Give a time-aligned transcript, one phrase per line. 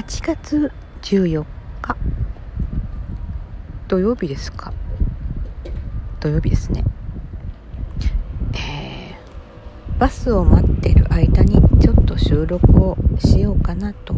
[0.00, 0.72] 8月
[1.02, 1.44] 14
[1.82, 1.94] 日
[3.86, 4.72] 土曜日ですか。
[6.20, 6.84] 土曜日ですね。
[8.54, 14.14] えー、バスを待ってる間にちょっと収録をしようかなと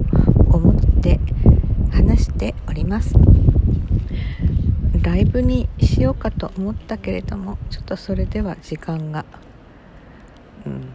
[0.47, 1.19] 思って
[1.91, 3.17] 話しております。
[5.03, 9.25] ライブにしようかと思ったけれどもちょっとそれでは時間が
[10.65, 10.91] うん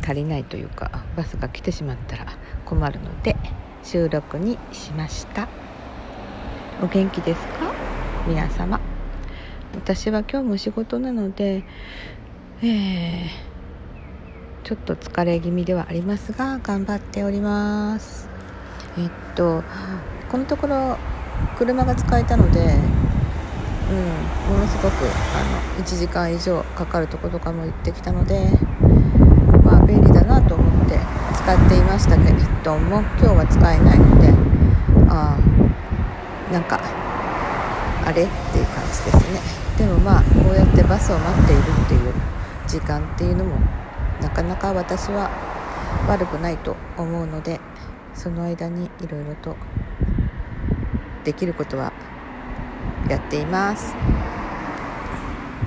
[0.00, 2.26] 足りないというかバスが来てしまったら
[2.64, 3.34] 困るので
[3.84, 5.46] 収録にしました。
[6.82, 7.70] お元気ですか？
[8.26, 8.80] 皆様。
[9.74, 11.64] 私は今日も仕事なので、
[12.62, 13.28] えー、
[14.62, 18.26] ちょっと疲れ気味ではありますが頑張っております。
[18.98, 19.62] えっと
[20.30, 20.96] このところ
[21.58, 22.66] 車が使えたのでうん
[24.54, 24.94] ものすごく
[25.34, 28.48] あの1時間以上かかるとことかも行ってきたので
[29.62, 30.98] まあ便利だなと思って
[31.44, 34.32] 使っていましたけれども今日は使えないので
[35.10, 35.36] あ
[36.50, 36.80] なんか
[38.02, 39.40] あれっていう感じですね。
[39.76, 42.14] でもまあこうやってバスを待っているっていう
[42.66, 43.56] 時間っていうのも
[44.22, 45.28] なかなか私は
[46.08, 47.60] 悪くないと思うので
[48.14, 49.54] その間にいろいろと
[51.24, 51.92] できることは
[53.10, 53.94] やっています。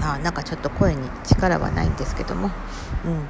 [0.02, 2.50] あなんかちょっと声に力はないんですけども。
[3.06, 3.28] うん。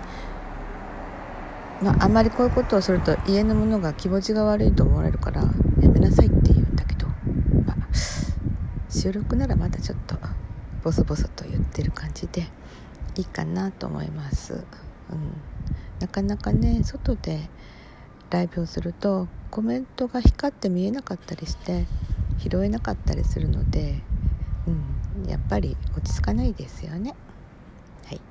[1.82, 5.44] まあ、あまりこういうことをすると家の者が気持ちが悪いと思われるから
[5.82, 7.08] やめなさいって言うんだけど、
[7.66, 7.78] まあ、
[8.90, 10.16] 収録ならまだちょっと
[10.84, 12.48] ボソボソと言ってる感じで
[13.16, 14.62] いいかなと思います、うん、
[16.00, 17.50] なかなかね外で
[18.30, 21.86] ライブをするとコメントが光って見えなかったりして
[22.38, 24.02] 拾えなかったりするので、
[24.68, 27.16] うん、やっぱり落ち着かないですよね。
[28.06, 28.22] はい。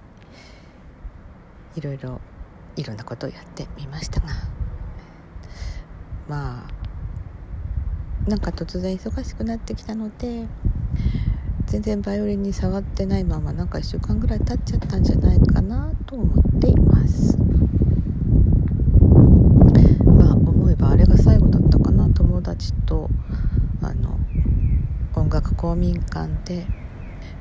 [1.77, 2.21] いろいろ
[2.77, 4.29] いろんなことをやってみましたが。
[6.29, 10.47] まあなんか突然忙しくなってきたので
[11.67, 17.39] 全然バイオリンに触ってないままなんか1週間ぐらい経っちゃったんじゃないかなと思っています。
[20.05, 22.09] まあ思えばあれが最後だったかな。
[22.11, 23.09] 友達と
[23.83, 24.19] あの
[25.15, 26.67] 音楽公民館で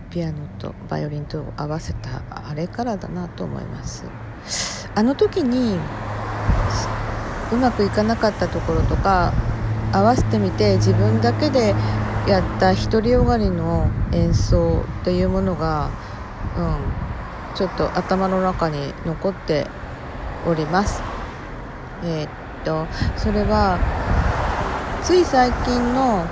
[0.10, 4.06] ピアノとバイオリンと合わせたあれからだなと思います。
[4.96, 5.78] あの時に
[7.52, 9.34] うまくいかなかったところとか
[9.92, 11.76] 合わせてみて自分だけで
[12.28, 15.90] やった独りよがりの演奏っていうものが、
[16.58, 16.62] う
[17.54, 19.68] ん、ちょっと頭の中に残って
[20.48, 21.02] おります。
[22.04, 22.30] えー、っ
[22.64, 23.78] とそれは
[25.04, 26.26] つい最近の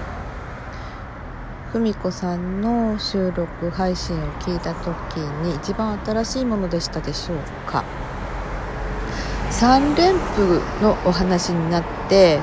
[1.72, 7.38] ふみこさんの収録配信を聞いた時に一番新しいものでしたでしょう
[7.72, 7.84] か？
[9.54, 12.40] 3連符のお話になって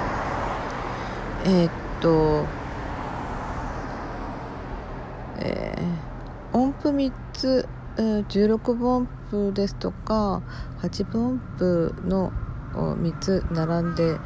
[1.45, 2.47] えー、っと
[5.41, 7.69] えー、音符3つ、
[7.99, 10.41] えー、16分音符ですとか
[10.83, 12.33] 8分音符の
[12.73, 14.17] 3つ並んで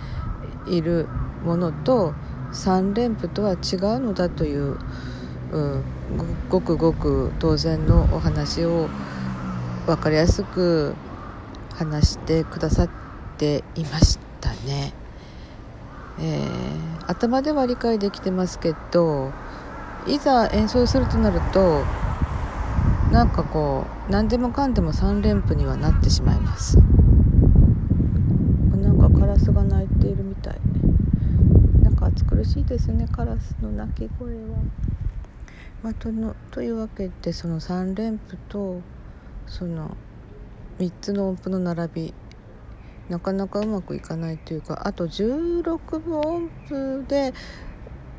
[0.67, 1.09] いる
[1.43, 2.13] ものと
[2.53, 3.59] 3連符とは違う
[4.01, 4.77] のだという、
[5.53, 5.83] うん、
[6.51, 8.91] ごくごく当然のお話を
[9.87, 10.95] 分かりやすく
[11.75, 12.89] 話してくださっ
[13.39, 14.93] ていましたね。
[16.19, 19.33] えー、頭では理解できてますけど
[20.07, 21.83] いざ演奏するとなると
[23.11, 26.79] なんかこう何でもかんでも3連符にはなってしまいます
[28.77, 30.61] なんかカラスが鳴いているみたい
[31.83, 34.41] なんか暑苦しいですねカラスの鳴き声は。
[35.83, 38.81] まあ、とのというわけでその3連符と
[39.47, 39.95] その
[40.79, 42.15] 3つの音符の並び
[43.09, 47.35] なかなかうまくいかないというかあと16分音符で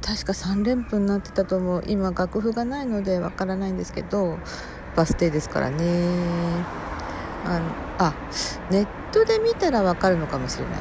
[0.02, 1.84] 確か3連符になってたと思う。
[1.88, 4.38] 今楽譜がないのでわからないんですけど
[4.96, 6.86] バス停ですからね。
[7.46, 7.66] あの
[8.00, 8.14] あ
[8.72, 10.74] ネットで見たらわかるのかもしれない、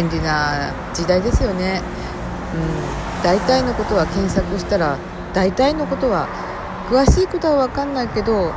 [0.00, 1.82] うん、便利な時代ですよね、
[2.54, 4.96] うん、大体のことは検索したら
[5.34, 6.28] 大体のことは
[6.88, 8.52] 詳しいことは分かんないけど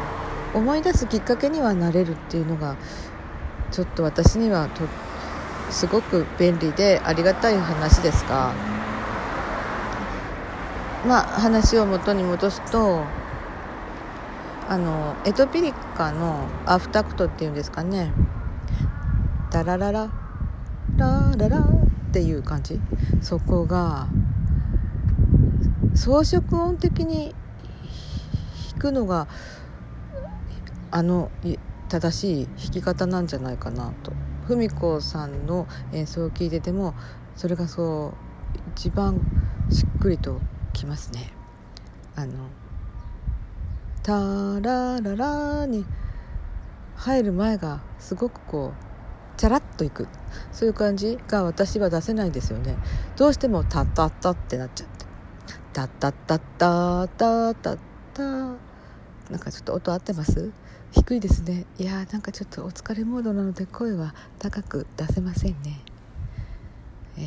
[0.54, 2.76] 思い出すきっかけにはなれるっていうのが
[3.72, 4.82] ちょっと私にはと
[5.72, 8.54] すごく便利でありがたい話ですが
[11.08, 13.04] まあ話を元に戻すと
[14.68, 18.14] あのエトピリカのアフタクトっていうんですかね。
[19.50, 20.10] ダラララ
[20.96, 21.64] ラララっ
[22.14, 22.80] ていう感じ。
[23.22, 24.08] そこが
[25.94, 27.36] 装飾音的に
[28.72, 29.28] 弾くのが
[30.92, 31.32] あの
[31.90, 34.12] 正しい弾き方なんじゃないかなと。
[34.48, 36.94] 芙美子さんの演奏を聴いてても
[37.36, 39.22] それがそう一番
[39.70, 40.42] しっくりと
[40.74, 41.32] きますね。
[42.16, 42.34] あの
[44.04, 45.86] 「タラララ」に
[46.96, 50.08] 入る前がすごくこうチャラッといく。
[50.52, 52.78] そういう感じが私は出せないんですよね。
[53.18, 55.06] どうしても「タッタッタ」ってなっちゃって
[55.74, 57.78] 「タッタッタッタッタッタッ
[58.14, 58.24] タ」
[59.30, 60.52] なんかちょっと音合ってます？
[60.92, 61.66] 低いですね。
[61.78, 65.80] いやーなんかちょっとお疲れモードなので声は高く出せませんね。
[67.18, 67.22] え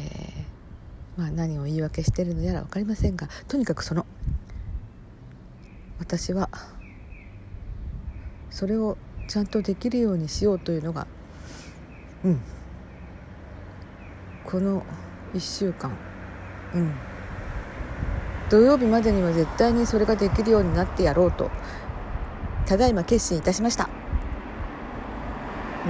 [1.17, 4.07] ー、まあ何を言い訳してるのやら分かりませんがとにかくその
[5.99, 6.51] 私は
[8.51, 8.97] それを
[9.29, 11.07] ちゃんとできるようにしようというのが
[12.25, 12.41] うん。
[14.47, 14.83] この
[15.35, 15.95] 1週間。
[16.75, 16.93] うん。
[18.49, 21.51] 土曜日までには絶対にそれができるようになってやろうと。
[22.67, 23.89] ただいま決心いたしました。
[25.87, 25.89] う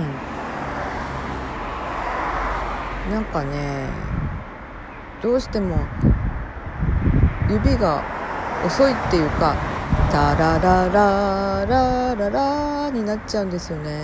[3.11, 3.13] ん。
[3.13, 3.89] なんかね
[5.23, 5.77] どうしても
[7.49, 8.03] 指が
[8.67, 9.55] 遅いっていうか
[10.11, 14.01] タララララララになっちゃうんですよね。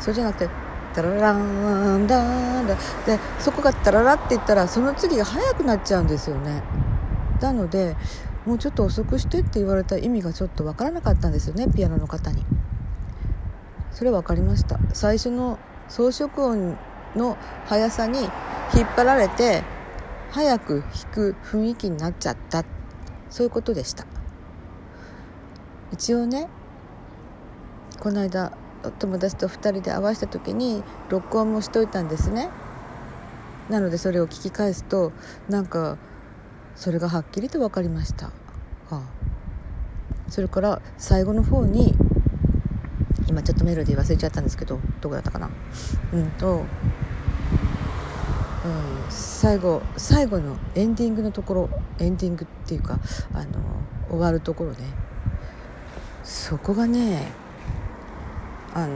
[0.00, 0.48] そうじゃなくて
[0.94, 2.22] タラランダ
[2.62, 6.62] ンダでそこがタララって言ったらその次が速くなっちゃうんですよね。
[7.40, 7.96] なので
[8.48, 12.46] もうちょっと遅くしてって言われた意味がちょっと分からなかったんですよねピアノの方に。
[13.92, 14.80] それ分かりました。
[14.94, 15.58] 最初の
[15.90, 16.78] 装飾音
[17.14, 17.36] の
[17.66, 18.30] 速さに引っ
[18.96, 19.62] 張られて
[20.30, 22.64] 早く弾く雰囲気になっちゃった。
[23.28, 24.06] そういうことでした。
[25.92, 26.48] 一応ね
[28.00, 28.56] この間
[28.98, 32.48] 友達と2人で会わせた時に録音もしといたんですね。
[33.68, 35.12] なのでそれを聞き返すと
[35.50, 35.98] なんか
[36.78, 38.32] それがはっきりと分かりました、は
[38.90, 39.02] あ、
[40.28, 41.92] それから最後の方に
[43.26, 45.50] 今ちょっとメロディー忘れちゃったんですけどどこだったかな。
[46.12, 46.64] うんと、うん、
[49.10, 53.00] 最後最後のエンディングのところエンディングっていうか
[53.34, 53.60] あの
[54.08, 54.78] 終わるところね。
[56.22, 57.32] そこがね
[58.72, 58.94] あの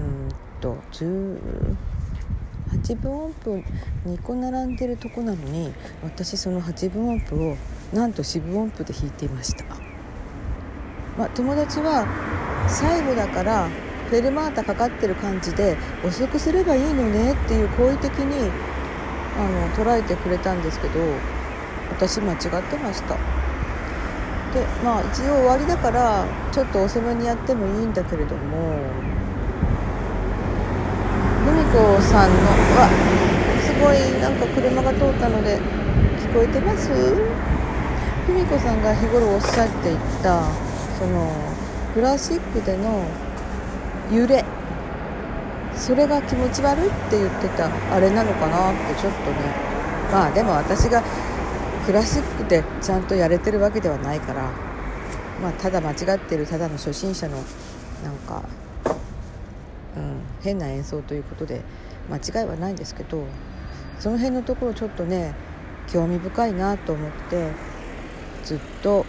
[0.00, 0.28] うん
[0.60, 1.38] と10
[2.84, 3.62] 8分音符
[4.06, 5.72] 2個並んでるとこなのに
[6.02, 7.56] 私その8分音符を
[7.94, 9.64] なんと4分音符で弾いていました、
[11.16, 12.06] まあ、友達は
[12.68, 13.70] 最後だから
[14.10, 18.50] フェルマータかかってる感じで遅くすればいいのねっていう好意的に
[19.38, 21.00] あの捉えてくれたんですけど
[21.90, 23.16] 私間違ってました。
[24.52, 28.78] でまあ一応終わりだからちょっと遅めにやってもいいんだけれども
[31.44, 32.36] ルミ子さんの
[32.80, 32.88] わ
[33.60, 36.88] すごいなんか車が通ったので聞こえてます？
[36.90, 40.42] ルミ子さんが日頃おっしゃっていた
[40.98, 41.30] その
[41.92, 43.04] クラシックでの
[44.10, 44.44] 揺れ。
[45.76, 49.36] それが気持ち悪いって言ってたあれなのかなってちょっとね。
[50.10, 51.02] まあでも私が
[51.84, 54.50] クラシックでちゃんとやれてるわけではないから。
[55.42, 57.36] まあただ間違ってるただの初心者の
[58.04, 58.42] なんか
[59.96, 61.62] うん、変な演奏ということで
[62.10, 63.24] 間違いはないんですけど
[63.98, 65.34] その辺のところちょっとね
[65.86, 67.50] 興味深いなと思って
[68.42, 69.06] ずっと、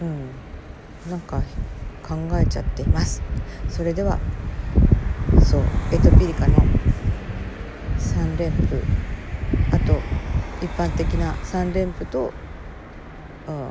[0.00, 0.04] う
[1.08, 1.42] ん、なんか
[2.06, 3.22] 考えちゃっています。
[3.68, 4.18] それでは
[5.44, 6.54] そうエトピリカの
[7.98, 8.82] 3連符
[9.72, 10.00] あと
[10.62, 12.32] 一般的な3連符と、
[13.48, 13.68] うん、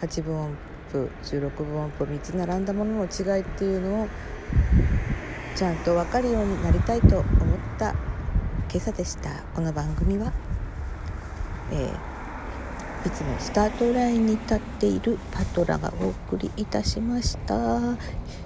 [0.00, 0.56] 8分音
[0.90, 4.08] 符16分音符3つ並んだものの違いっていうのを
[5.54, 7.26] ちゃんと分かるようになりたいと思っ
[7.78, 7.94] た
[8.70, 9.30] 今朝でした。
[9.54, 10.32] この番組は、
[11.70, 17.96] えー、いつもスタートラインに立っているパトラがお送りいたしました。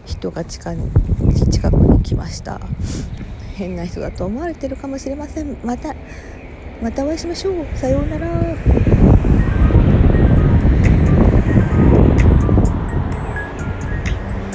[0.05, 0.90] 人が近に
[1.50, 2.61] 近くに来ました。
[3.57, 5.57] 変な人だと思われてるかもしれません。
[5.64, 5.95] また
[6.83, 7.67] またお会いしましょう。
[7.75, 8.88] さようなら。